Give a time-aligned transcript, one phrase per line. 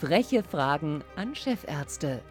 [0.00, 2.22] Freche Fragen an Chefärzte.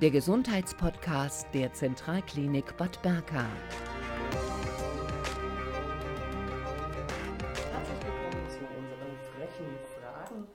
[0.00, 3.44] Der Gesundheitspodcast der Zentralklinik Bad Berka.
[7.72, 9.66] Herzlich willkommen zu unseren frechen
[9.98, 10.46] Fragen.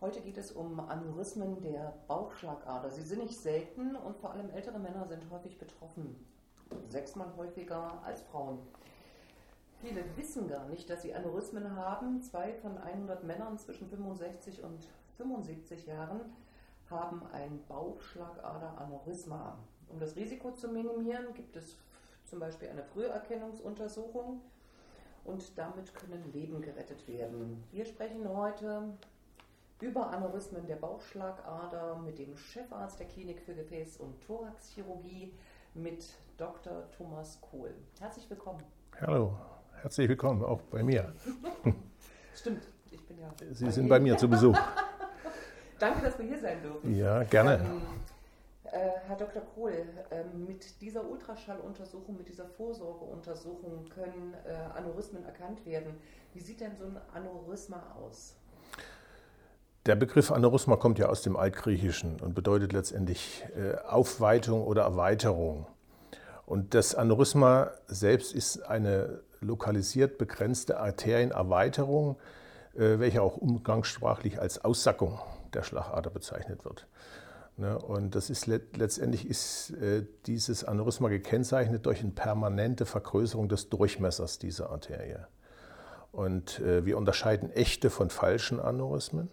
[0.00, 2.88] Heute geht es um Aneurysmen der Bauchschlagader.
[2.88, 6.24] Sie sind nicht selten und vor allem ältere Männer sind häufig betroffen.
[6.86, 8.60] Sechsmal häufiger als Frauen.
[9.80, 12.22] Viele wissen gar nicht, dass sie Aneurysmen haben.
[12.22, 14.86] Zwei von 100 Männern zwischen 65 und
[15.16, 16.20] 75 Jahren
[16.90, 19.58] haben ein Bauchschlagader-Aneurysma.
[19.88, 21.76] Um das Risiko zu minimieren, gibt es
[22.24, 24.40] zum Beispiel eine Früherkennungsuntersuchung
[25.24, 27.62] und damit können Leben gerettet werden.
[27.70, 28.84] Wir sprechen heute
[29.80, 35.32] über Aneurysmen der Bauchschlagader mit dem Chefarzt der Klinik für Gefäß- und Thoraxchirurgie,
[35.74, 36.04] mit
[36.36, 36.90] Dr.
[36.96, 37.74] Thomas Kohl.
[37.98, 38.62] Herzlich willkommen.
[39.00, 39.36] Hallo,
[39.80, 41.14] herzlich willkommen auch bei mir.
[42.34, 43.32] Stimmt, ich bin ja.
[43.52, 44.58] Sie sind bei mir zu Besuch.
[45.82, 46.96] Danke, dass wir hier sein dürfen.
[46.96, 47.54] Ja, gerne.
[47.54, 47.82] Ähm,
[48.70, 49.42] äh, Herr Dr.
[49.52, 49.72] Kohl,
[50.12, 55.94] ähm, mit dieser Ultraschalluntersuchung, mit dieser Vorsorgeuntersuchung können äh, Aneurysmen erkannt werden.
[56.34, 58.36] Wie sieht denn so ein Aneurysma aus?
[59.86, 65.66] Der Begriff Aneurysma kommt ja aus dem Altgriechischen und bedeutet letztendlich äh, Aufweitung oder Erweiterung.
[66.46, 72.20] Und das Aneurysma selbst ist eine lokalisiert begrenzte Arterienerweiterung,
[72.76, 75.18] äh, welche auch umgangssprachlich als Aussackung
[75.54, 76.86] der Schlagader bezeichnet wird.
[77.56, 83.68] Ne, und das ist letztendlich ist äh, dieses Aneurysma gekennzeichnet durch eine permanente Vergrößerung des
[83.68, 85.18] Durchmessers dieser Arterie.
[86.12, 89.30] Und wir unterscheiden echte von falschen Aneurysmen.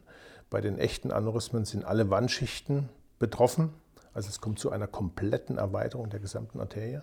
[0.49, 2.87] Bei den echten Aneurysmen sind alle Wandschichten
[3.19, 3.73] betroffen.
[4.13, 7.01] Also es kommt zu einer kompletten Erweiterung der gesamten Arterie.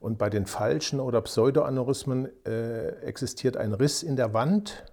[0.00, 4.84] Und bei den falschen oder Pseudoaneurysmen äh, existiert ein Riss in der Wand,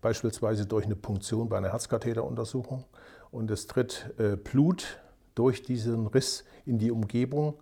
[0.00, 2.84] beispielsweise durch eine Punktion bei einer Herzkatheteruntersuchung.
[3.30, 4.98] Und es tritt äh, Blut
[5.34, 7.54] durch diesen Riss in die Umgebung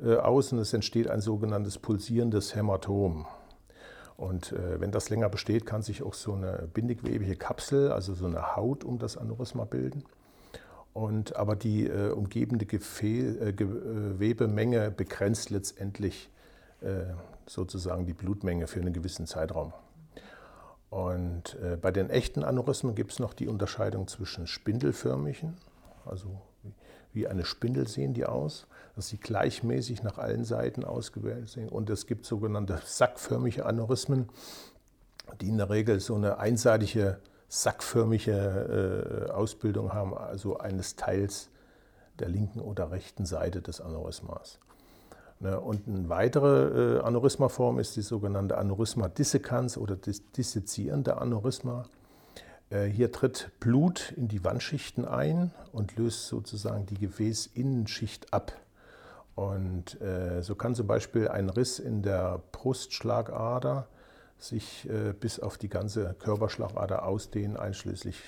[0.00, 3.26] äh, aus und es entsteht ein sogenanntes pulsierendes Hämatom.
[4.16, 8.26] Und äh, wenn das länger besteht, kann sich auch so eine bindegewebige Kapsel, also so
[8.26, 10.04] eine Haut um das Aneurysma bilden.
[10.92, 16.30] Und, aber die äh, umgebende Gefäß, äh, Gewebemenge begrenzt letztendlich
[16.80, 17.12] äh,
[17.46, 19.72] sozusagen die Blutmenge für einen gewissen Zeitraum.
[20.90, 25.56] Und äh, bei den echten Aneurysmen gibt es noch die Unterscheidung zwischen spindelförmigen,
[26.06, 26.40] also
[27.12, 31.70] wie eine Spindel sehen die aus, dass sie gleichmäßig nach allen Seiten ausgewählt sind.
[31.70, 34.28] Und es gibt sogenannte sackförmige Aneurysmen,
[35.40, 37.18] die in der Regel so eine einseitige
[37.48, 41.50] sackförmige äh, Ausbildung haben, also eines Teils
[42.18, 44.58] der linken oder rechten Seite des Aneurysmas.
[45.40, 51.84] Ne, und eine weitere äh, Aneurysmaform ist die sogenannte Aneurysma dissecans oder dissezierende Aneurysma.
[52.70, 58.52] Äh, hier tritt Blut in die Wandschichten ein und löst sozusagen die Gefäßinnenschicht ab.
[59.36, 63.86] Und äh, so kann zum Beispiel ein Riss in der Brustschlagader
[64.40, 64.88] sich
[65.18, 68.22] bis auf die ganze Körperschlagader ausdehnen, einschließlich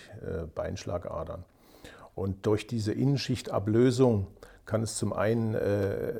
[0.57, 1.45] Beinschlagadern.
[2.17, 4.27] Und durch diese Innenschichtablösung
[4.71, 6.11] kann es zum einen äh,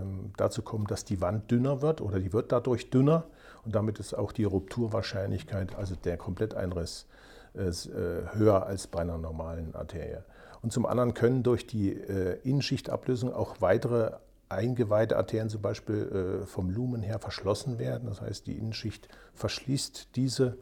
[0.00, 3.22] ähm, dazu kommen, dass die Wand dünner wird oder die wird dadurch dünner
[3.64, 7.06] und damit ist auch die Rupturwahrscheinlichkeit, also der Kompletteinriss,
[7.54, 10.24] ist äh, höher als bei einer normalen Arterie.
[10.60, 14.10] Und zum anderen können durch die äh, Innenschichtablösung auch weitere
[14.48, 18.08] eingeweihte Arterien zum Beispiel äh, vom Lumen her verschlossen werden.
[18.08, 20.58] Das heißt, die Innenschicht verschließt diese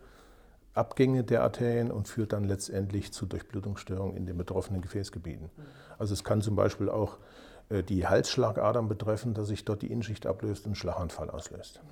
[0.75, 5.51] Abgänge der Arterien und führt dann letztendlich zu Durchblutungsstörungen in den betroffenen Gefäßgebieten.
[5.99, 7.19] Also es kann zum Beispiel auch
[7.71, 11.83] die Halsschlagadern betreffen, dass sich dort die Innenschicht ablöst und Schlaganfall auslöst.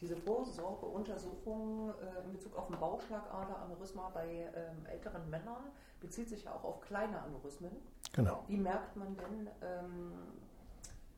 [0.00, 5.70] Diese Vorsorgeuntersuchung äh, in Bezug auf ein Bauchschlagader-Aneurysma bei ähm, älteren Männern
[6.00, 7.72] bezieht sich ja auch auf kleine Aneurysmen.
[8.12, 8.44] Genau.
[8.46, 10.12] Wie merkt man denn, ähm,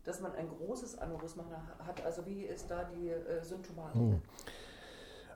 [0.05, 1.45] dass man ein großes Aneurysma
[1.85, 2.05] hat?
[2.05, 4.01] Also wie ist da die äh, Symptomatik?
[4.01, 4.23] Hm.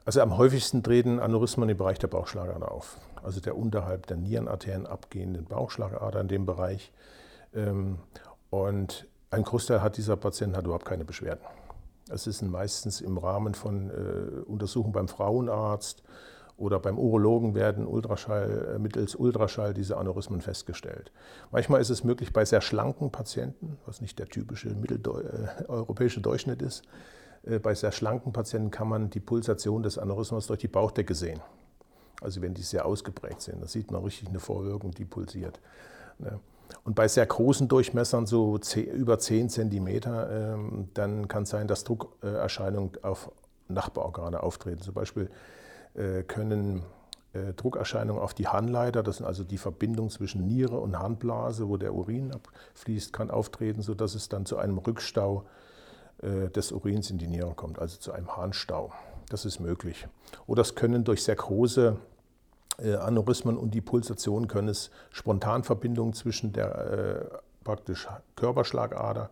[0.05, 2.97] Also am häufigsten treten Aneurysmen im Bereich der Bauchschlagader auf.
[3.23, 6.91] Also der unterhalb der Nierenarterien abgehenden Bauchschlagader in dem Bereich.
[7.53, 7.99] Ähm,
[8.49, 11.43] und ein Großteil hat dieser Patient hat überhaupt keine Beschwerden.
[12.09, 16.03] Es ist meistens im Rahmen von äh, Untersuchungen beim Frauenarzt
[16.57, 21.11] oder beim Urologen werden Ultraschall, äh, mittels Ultraschall diese Aneurysmen festgestellt.
[21.51, 26.61] Manchmal ist es möglich bei sehr schlanken Patienten, was nicht der typische mitteleuropäische äh, Durchschnitt
[26.61, 26.83] ist,
[27.61, 31.41] bei sehr schlanken Patienten kann man die Pulsation des Aneurysmas durch die Bauchdecke sehen.
[32.21, 35.59] Also wenn die sehr ausgeprägt sind, da sieht man richtig eine Vorwirkung, die pulsiert.
[36.19, 36.39] Ne?
[36.85, 41.83] Und bei sehr großen Durchmessern, so über 10 cm, ähm, dann kann es sein, dass
[41.83, 43.31] Druckerscheinungen auf
[43.67, 44.81] Nachbarorgane auftreten.
[44.81, 45.29] Zum Beispiel
[45.95, 46.83] äh, können
[47.33, 51.75] äh, Druckerscheinungen auf die Harnleiter, das sind also die Verbindung zwischen Niere und Harnblase, wo
[51.75, 55.72] der Urin abfließt, kann auftreten, sodass es dann zu einem Rückstau äh,
[56.23, 58.93] des Urins in die Niere kommt, also zu einem Harnstau.
[59.29, 60.07] Das ist möglich.
[60.47, 61.97] Oder es können durch sehr große
[62.79, 69.29] äh, Aneurysmen und die Pulsation können es Spontanverbindungen zwischen der äh, praktisch Körperschlagader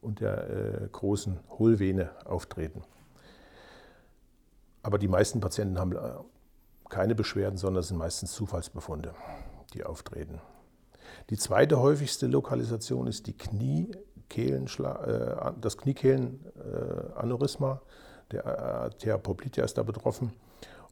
[0.00, 2.82] und der äh, großen Hohlvene auftreten.
[4.82, 5.98] Aber die meisten Patienten haben äh,
[6.88, 9.14] keine Beschwerden, sondern es sind meistens Zufallsbefunde,
[9.74, 10.40] die auftreten.
[11.30, 13.92] Die zweite häufigste Lokalisation ist die Knie
[14.38, 17.80] äh, das Kniekehlenaneurysma.
[18.30, 20.30] Der Arteria poplitea ist da betroffen.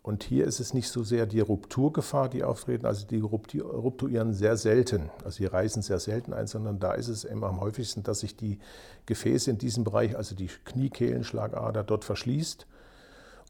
[0.03, 4.57] Und hier ist es nicht so sehr die Rupturgefahr, die auftreten, also die rupturieren sehr
[4.57, 8.21] selten, also sie reißen sehr selten ein, sondern da ist es immer am häufigsten, dass
[8.21, 8.59] sich die
[9.05, 12.67] Gefäße in diesem Bereich, also die Kniekehlenschlagader, dort verschließt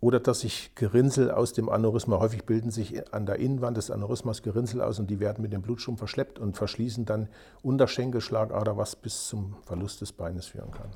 [0.00, 4.42] oder dass sich Gerinnsel aus dem Aneurysma, häufig bilden sich an der Innenwand des Aneurysmas
[4.42, 7.28] Gerinnsel aus und die werden mit dem Blutstrom verschleppt und verschließen dann
[7.62, 10.90] Unterschenkelschlagader, was bis zum Verlust des Beines führen kann.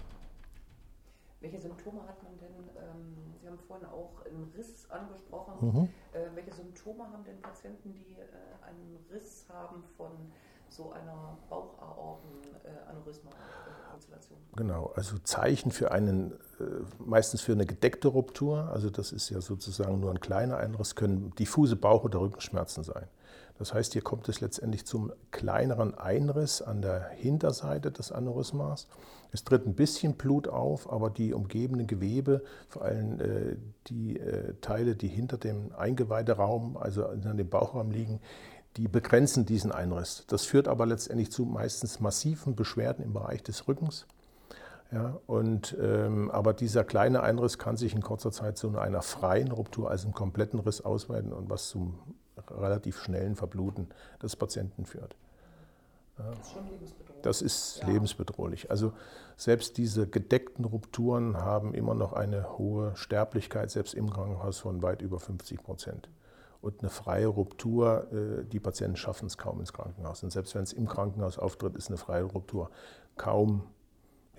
[1.41, 2.55] Welche Symptome hat man denn?
[2.77, 5.53] Ähm, Sie haben vorhin auch einen Riss angesprochen.
[5.61, 5.89] Mhm.
[6.13, 8.25] Äh, welche Symptome haben denn Patienten, die äh,
[8.67, 10.13] einen Riss haben von
[10.75, 14.39] so einer Bauchaortenaneurysma-Konstellation?
[14.57, 16.65] Genau, also Zeichen für einen, äh,
[16.99, 21.33] meistens für eine gedeckte Ruptur, also das ist ja sozusagen nur ein kleiner Einriss, können
[21.37, 23.07] diffuse Bauch- oder Rückenschmerzen sein.
[23.57, 28.89] Das heißt, hier kommt es letztendlich zum kleineren Einriss an der Hinterseite des Aneurysmas.
[29.31, 33.57] Es tritt ein bisschen Blut auf, aber die umgebenden Gewebe, vor allem äh,
[33.87, 38.19] die äh, Teile, die hinter dem Eingeweideraum, also in dem Bauchraum liegen,
[38.77, 40.25] die begrenzen diesen Einriss.
[40.27, 44.07] Das führt aber letztendlich zu meistens massiven Beschwerden im Bereich des Rückens.
[44.93, 49.51] Ja, und, ähm, aber dieser kleine Einriss kann sich in kurzer Zeit zu einer freien
[49.51, 51.99] Ruptur, also einem kompletten Riss ausweiten und was zum
[52.51, 53.89] relativ schnellen Verbluten
[54.23, 55.17] des Patienten führt.
[56.17, 57.23] Das ist schon lebensbedrohlich.
[57.23, 57.89] Das ist ja.
[57.89, 58.71] lebensbedrohlich.
[58.71, 58.93] Also
[59.37, 65.03] selbst diese gedeckten Rupturen haben immer noch eine hohe Sterblichkeit, selbst im Krankenhaus von weit
[65.03, 66.09] über 50 Prozent.
[66.65, 70.23] Und eine freie Ruptur, äh, die Patienten schaffen es kaum ins Krankenhaus.
[70.23, 72.71] Und selbst wenn es im Krankenhaus auftritt, ist eine freie Ruptur
[73.19, 73.69] kaum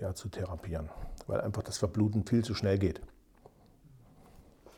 [0.00, 0.90] ja, zu therapieren,
[1.28, 3.00] weil einfach das Verbluten viel zu schnell geht.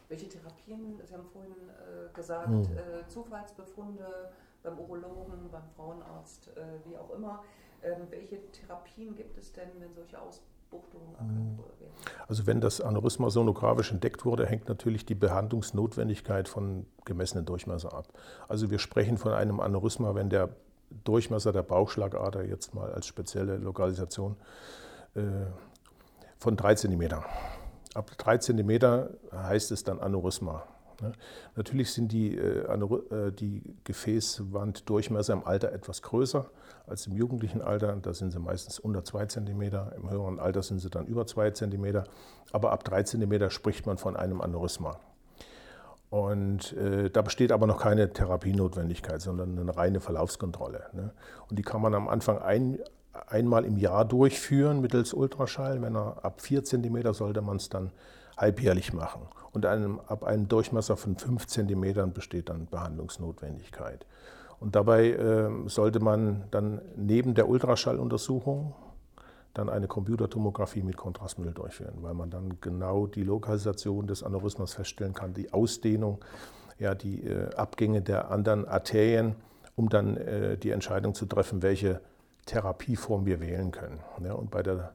[0.08, 2.64] Welche Therapien, Sie haben vorhin äh, gesagt, hm.
[2.64, 4.30] äh, Zufallsbefunde
[4.62, 7.42] beim Urologen, beim Frauenarzt, äh, wie auch immer.
[7.82, 10.57] Ähm, welche Therapien gibt es denn, wenn solche werden?
[12.28, 18.08] Also wenn das Aneurysma sonografisch entdeckt wurde, hängt natürlich die Behandlungsnotwendigkeit von gemessenen Durchmesser ab.
[18.48, 20.50] Also wir sprechen von einem Aneurysma, wenn der
[21.04, 24.36] Durchmesser der Bauchschlagader jetzt mal als spezielle Lokalisation
[25.14, 25.22] äh,
[26.38, 27.22] von 3 cm
[27.94, 30.62] Ab 3 cm heißt es dann Aneurysma.
[31.00, 31.12] Ne?
[31.56, 36.50] Natürlich sind die, äh, äh, die Gefäßwanddurchmesser im Alter etwas größer
[36.86, 37.96] als im jugendlichen Alter.
[37.96, 39.62] Da sind sie meistens unter 2 cm.
[39.96, 42.02] Im höheren Alter sind sie dann über 2 cm.
[42.52, 44.98] Aber ab 3 cm spricht man von einem Aneurysma.
[46.10, 50.86] Und äh, da besteht aber noch keine Therapienotwendigkeit, sondern eine reine Verlaufskontrolle.
[50.94, 51.10] Ne?
[51.50, 52.78] Und die kann man am Anfang ein,
[53.26, 55.82] einmal im Jahr durchführen mittels Ultraschall.
[55.82, 57.92] Wenn er ab 4 cm sollte man es dann
[58.38, 59.22] halbjährlich machen.
[59.52, 64.06] Und einem, ab einem Durchmesser von 5 cm besteht dann Behandlungsnotwendigkeit.
[64.60, 68.74] Und dabei äh, sollte man dann neben der Ultraschalluntersuchung
[69.54, 75.14] dann eine Computertomographie mit Kontrastmittel durchführen, weil man dann genau die Lokalisation des Aneurysmas feststellen
[75.14, 76.18] kann, die Ausdehnung,
[76.78, 79.34] ja, die äh, Abgänge der anderen Arterien,
[79.74, 82.00] um dann äh, die Entscheidung zu treffen, welche
[82.46, 84.00] Therapieform wir wählen können.
[84.24, 84.92] Ja, und bei, der,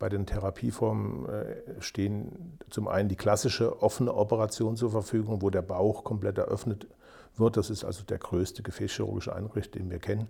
[0.00, 5.62] bei den Therapieformen äh, stehen zum einen die klassische offene Operation zur Verfügung, wo der
[5.62, 6.88] Bauch komplett eröffnet
[7.36, 7.56] wird.
[7.56, 10.26] Das ist also der größte gefäßchirurgische Eingriff, den wir kennen.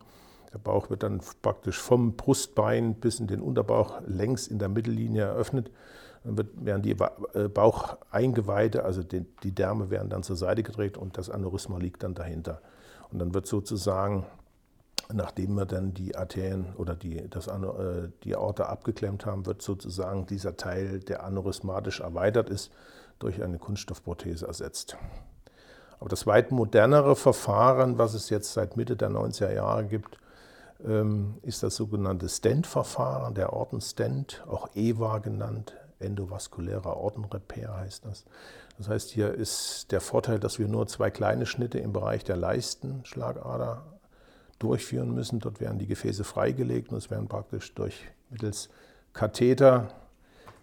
[0.52, 5.22] Der Bauch wird dann praktisch vom Brustbein bis in den Unterbauch längs in der Mittellinie
[5.22, 5.70] eröffnet.
[6.24, 11.16] Dann werden die äh, Baucheingeweide, also die, die Därme werden dann zur Seite gedreht und
[11.16, 12.60] das Aneurysma liegt dann dahinter.
[13.12, 14.26] Und dann wird sozusagen
[15.12, 20.26] nachdem wir dann die Arterien oder die, das, äh, die Aorta abgeklemmt haben, wird sozusagen
[20.26, 22.70] dieser Teil, der aneurysmatisch erweitert ist,
[23.18, 24.96] durch eine Kunststoffprothese ersetzt.
[25.98, 30.18] Aber das weit modernere Verfahren, was es jetzt seit Mitte der 90er Jahre gibt,
[30.84, 38.24] ähm, ist das sogenannte Stent-Verfahren, der Aortenstent, auch EVA genannt, endovaskulärer Aortenrepair heißt das.
[38.78, 42.36] Das heißt, hier ist der Vorteil, dass wir nur zwei kleine Schnitte im Bereich der
[42.36, 43.99] Leistenschlagader
[44.60, 45.40] durchführen müssen.
[45.40, 48.68] Dort werden die Gefäße freigelegt und es werden praktisch durch mittels
[49.12, 49.88] Katheter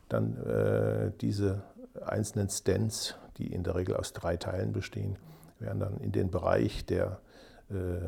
[0.08, 1.64] dann äh, diese
[2.06, 5.18] einzelnen Stents, die in der Regel aus drei Teilen bestehen,
[5.60, 7.20] werden dann in den Bereich der
[7.70, 8.08] äh,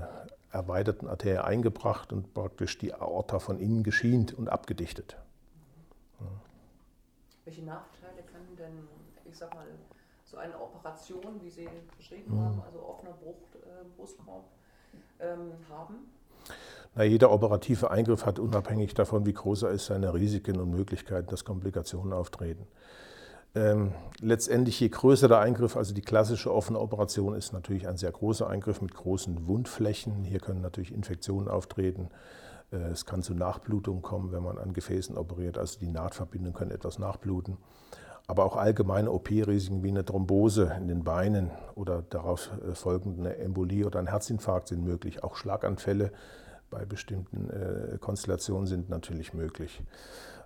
[0.51, 5.17] erweiterten Arterie eingebracht und praktisch die Aorta von innen geschient und abgedichtet.
[6.19, 6.27] Ja.
[7.46, 8.88] Welche Nachteile kann denn,
[9.25, 9.67] ich sag mal,
[10.24, 11.67] so eine Operation, wie Sie
[11.98, 12.41] beschrieben mhm.
[12.41, 14.46] haben, also offener Bruch, äh, Brustkorb,
[15.19, 15.95] ähm, haben?
[16.95, 21.27] Na, jeder operative Eingriff hat unabhängig davon, wie groß er ist, seine Risiken und Möglichkeiten,
[21.27, 22.67] dass Komplikationen auftreten.
[23.55, 28.11] Ähm, letztendlich, je größer der Eingriff, also die klassische offene Operation, ist natürlich ein sehr
[28.11, 30.23] großer Eingriff mit großen Wundflächen.
[30.23, 32.09] Hier können natürlich Infektionen auftreten.
[32.71, 35.57] Äh, es kann zu Nachblutungen kommen, wenn man an Gefäßen operiert.
[35.57, 37.57] Also die Nahtverbindungen können etwas nachbluten.
[38.29, 43.88] Aber auch allgemeine OP-Risiken wie eine Thrombose in den Beinen oder darauf äh, folgende Embolie
[43.88, 45.24] oder ein Herzinfarkt sind möglich.
[45.24, 46.12] Auch Schlaganfälle
[46.69, 49.81] bei bestimmten äh, Konstellationen sind natürlich möglich.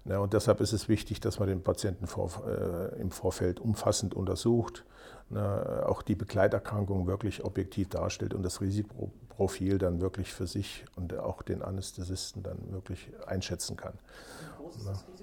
[0.05, 4.13] Ja, und deshalb ist es wichtig, dass man den Patienten vor, äh, im Vorfeld umfassend
[4.13, 4.85] untersucht,
[5.29, 11.17] na, auch die Begleiterkrankung wirklich objektiv darstellt und das Risikoprofil dann wirklich für sich und
[11.19, 13.93] auch den Anästhesisten dann wirklich einschätzen kann.
[14.39, 15.22] Wie groß ist das Risiko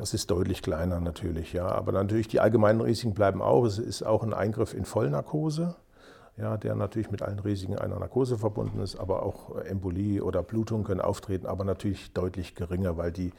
[0.00, 1.68] Das ist deutlich kleiner natürlich, ja.
[1.68, 3.66] Aber natürlich die allgemeinen Risiken bleiben auch.
[3.66, 5.76] Es ist auch ein Eingriff in Vollnarkose
[6.40, 10.84] ja, der natürlich mit allen Risiken einer Narkose verbunden ist, aber auch Embolie oder Blutung
[10.84, 13.32] können auftreten, aber natürlich deutlich geringer, weil die,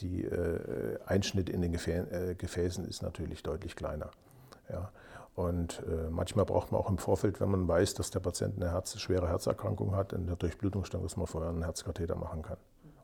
[0.00, 4.10] die äh, Einschnitt in den Gefä äh, Gefäßen ist natürlich deutlich kleiner.
[4.68, 4.90] Ja.
[5.34, 8.72] Und äh, manchmal braucht man auch im Vorfeld, wenn man weiß, dass der Patient eine
[8.72, 12.56] Herz, schwere Herzerkrankung hat, in der Durchblutungsstörung, dass man vorher einen Herzkatheter machen kann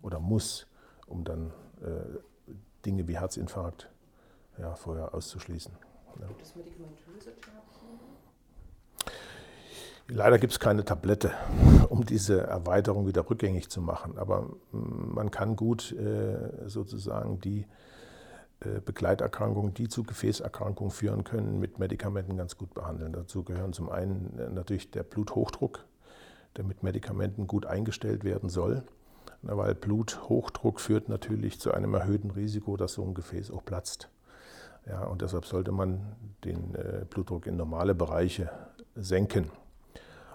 [0.03, 0.67] oder muss,
[1.07, 2.19] um dann äh,
[2.85, 3.89] Dinge wie Herzinfarkt
[4.59, 5.73] ja, vorher auszuschließen.
[6.21, 6.27] Ja.
[6.29, 7.65] Gibt es medikamentöse Therapien?
[10.07, 11.33] Leider gibt es keine Tablette,
[11.89, 14.19] um diese Erweiterung wieder rückgängig zu machen.
[14.19, 17.67] Aber man kann gut äh, sozusagen die
[18.61, 23.15] äh, Begleiterkrankungen, die zu Gefäßerkrankungen führen können, mit Medikamenten ganz gut behandeln.
[23.15, 25.87] Dazu gehören zum einen äh, natürlich der Bluthochdruck,
[26.59, 28.83] der mit Medikamenten gut eingestellt werden soll.
[29.47, 34.09] Weil Bluthochdruck führt natürlich zu einem erhöhten Risiko, dass so ein Gefäß auch platzt.
[34.87, 36.77] Ja, und deshalb sollte man den
[37.09, 38.51] Blutdruck in normale Bereiche
[38.95, 39.51] senken.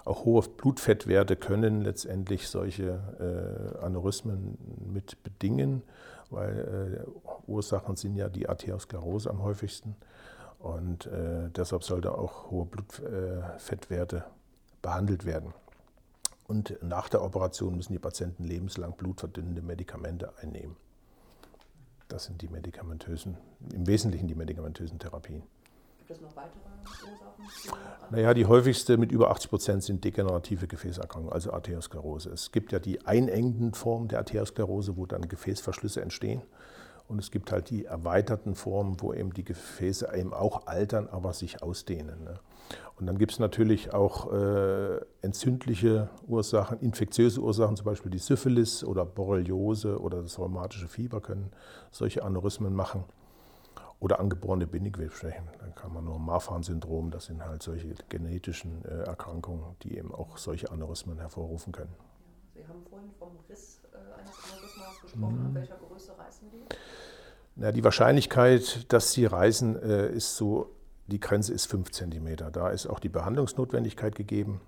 [0.05, 4.57] Auch hohe Blutfettwerte können letztendlich solche äh, Aneurysmen
[4.91, 5.83] mit bedingen,
[6.31, 9.95] weil äh, Ursachen sind ja die Arteriosklerose am häufigsten.
[10.57, 14.21] Und äh, deshalb sollte auch hohe Blutfettwerte äh,
[14.81, 15.53] behandelt werden.
[16.49, 20.75] Und nach der Operation müssen die Patienten lebenslang blutverdünnende Medikamente einnehmen.
[22.07, 23.37] Das sind die medikamentösen,
[23.71, 25.43] im Wesentlichen die medikamentösen Therapien.
[25.99, 26.57] Gibt es noch weitere
[27.03, 27.77] Ursachen?
[28.09, 32.31] Naja, die häufigste mit über 80 Prozent sind degenerative Gefäßerkrankungen, also Arteriosklerose.
[32.31, 36.41] Es gibt ja die einengenden Formen der Arteriosklerose, wo dann Gefäßverschlüsse entstehen.
[37.09, 41.33] Und es gibt halt die erweiterten Formen, wo eben die Gefäße eben auch altern, aber
[41.33, 42.23] sich ausdehnen.
[42.23, 42.39] Ne?
[42.99, 48.83] Und dann gibt es natürlich auch äh, entzündliche Ursachen, infektiöse Ursachen, zum Beispiel die Syphilis
[48.83, 51.51] oder Borreliose oder das rheumatische Fieber können
[51.89, 53.05] solche Aneurysmen machen
[53.99, 55.47] oder angeborene Bindegewebsschwächen.
[55.57, 60.37] Dann kann man nur Marfan-Syndrom, das sind halt solche genetischen äh, Erkrankungen, die eben auch
[60.37, 61.95] solche Aneurysmen hervorrufen können.
[62.53, 65.39] Sie haben vorhin vom Riss äh, eines Aneurysmas gesprochen.
[65.39, 65.45] Mhm.
[65.47, 65.88] An welcher?
[67.61, 70.73] Na, die Wahrscheinlichkeit, dass sie reißen, äh, ist so,
[71.07, 72.37] die Grenze ist 5 cm.
[72.53, 74.61] Da ist auch die Behandlungsnotwendigkeit gegeben.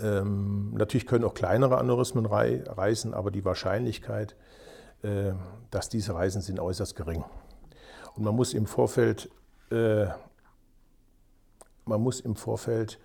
[0.00, 4.34] Ähm, natürlich können auch kleinere Aneurysmen rei reißen, aber die Wahrscheinlichkeit,
[5.02, 5.32] äh,
[5.70, 7.22] dass diese reißen, sind äußerst gering.
[8.14, 9.28] Und man muss im Vorfeld,
[9.70, 10.06] äh,
[11.84, 12.98] man muss im Vorfeld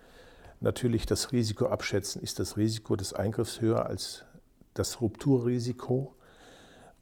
[0.60, 2.22] natürlich das Risiko abschätzen.
[2.22, 4.24] Ist das Risiko des Eingriffs höher als
[4.72, 6.16] das Rupturrisiko?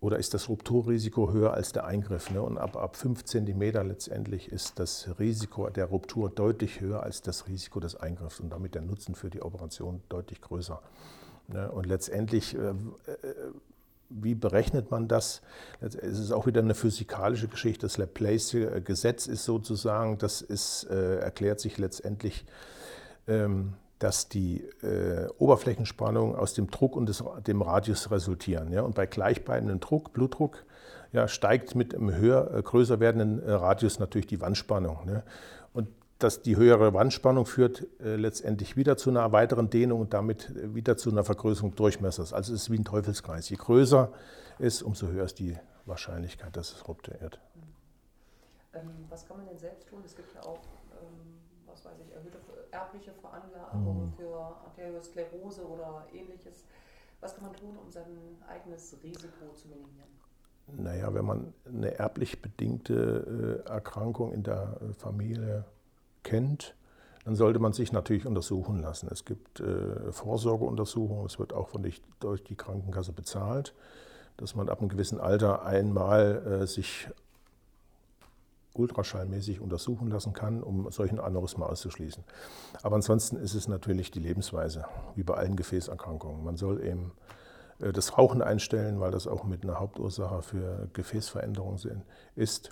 [0.05, 2.31] Oder ist das Rupturrisiko höher als der Eingriff?
[2.31, 2.43] Ne?
[2.43, 7.49] Und ab, ab 5 cm letztendlich ist das Risiko der Ruptur deutlich höher als das
[7.49, 10.83] Risiko des Eingriffs und damit der Nutzen für die Operation deutlich größer.
[11.49, 11.73] Ne?
[11.73, 12.75] Und letztendlich äh, äh
[14.11, 15.41] wie berechnet man das?
[15.81, 17.87] Es ist auch wieder eine physikalische Geschichte.
[17.87, 22.45] Das Laplace-Gesetz ist sozusagen, das ist, äh, erklärt sich letztendlich,
[23.27, 23.73] ähm,
[24.05, 28.71] dass die äh, Oberflächenspannungen aus dem Druck und des, dem Radius resultieren.
[28.71, 28.83] Ja?
[28.83, 30.67] Und bei gleichbleibendem Druck, Blutdruck,
[31.13, 35.07] ja, steigt mit einem höher, äh, größer werdenden äh, Radius natürlich die Wandspannung.
[35.07, 35.23] Ne?
[35.73, 40.53] Und dass die höhere Wandspannung führt äh, letztendlich wieder zu einer weiteren Dehnung und damit
[40.75, 42.35] wieder zu einer Vergrößerung Durchmessers.
[42.35, 43.49] Also es ist wie ein Teufelskreis.
[43.49, 44.13] Je größer
[44.59, 45.57] ist, umso höher ist die
[45.87, 47.41] Wahrscheinlichkeit, dass es rupturiert.
[48.75, 50.03] Ähm, was kann man denn selbst tun?
[50.05, 50.61] Es gibt ja auch,
[51.01, 51.41] ähm,
[51.75, 52.39] was weiß ich, erhöhte
[52.71, 54.13] erbliche Veranlagung mhm.
[54.13, 56.65] für Arteriosklerose oder ähnliches.
[57.21, 60.15] Was kann man tun, um sein eigenes Risiko zu minimieren?
[60.67, 65.65] Naja, wenn man eine erblich bedingte äh, Erkrankung in der äh, Familie
[66.23, 66.75] kennt,
[67.25, 69.09] dann sollte man sich natürlich untersuchen lassen.
[69.11, 71.91] Es gibt äh, Vorsorgeuntersuchungen, es wird auch von
[72.21, 73.75] durch die Krankenkasse bezahlt,
[74.37, 77.09] dass man ab einem gewissen Alter einmal äh, sich
[78.75, 82.25] ultraschallmäßig untersuchen lassen kann, um solchen Aneurysma auszuschließen.
[82.83, 86.45] Aber ansonsten ist es natürlich die Lebensweise, wie bei allen Gefäßerkrankungen.
[86.45, 87.13] Man soll eben
[87.81, 92.03] äh, das Rauchen einstellen, weil das auch mit einer Hauptursache für Gefäßveränderungen
[92.37, 92.71] ist.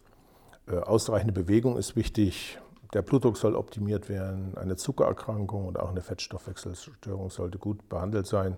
[0.66, 2.58] Äh, ausreichende Bewegung ist wichtig.
[2.92, 4.56] Der Blutdruck soll optimiert werden.
[4.56, 8.56] Eine Zuckererkrankung und auch eine Fettstoffwechselstörung sollte gut behandelt sein.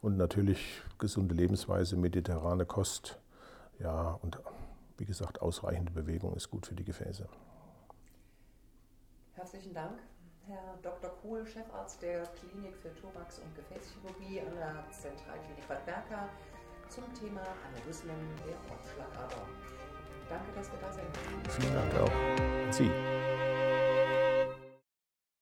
[0.00, 3.18] Und natürlich gesunde Lebensweise, mediterrane Kost.
[3.80, 4.38] Ja, und
[4.98, 7.26] wie gesagt, ausreichende Bewegung ist gut für die Gefäße.
[9.34, 10.00] Herzlichen Dank,
[10.46, 11.10] Herr Dr.
[11.22, 16.28] Kohl, Chefarzt der Klinik für Thorax- und Gefäßchirurgie an der Zentralklinik Bad Berka
[16.88, 19.46] zum Thema Aneurysmen der Bauchschlagader.
[20.28, 21.16] Danke, dass wir da sind.
[21.48, 22.72] Vielen Dank auch.
[22.72, 22.90] Sie.